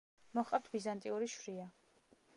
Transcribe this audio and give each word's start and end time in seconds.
მოჰყავთ 0.37 0.69
ბიზანტიური 0.77 1.31
შვრია. 1.37 1.71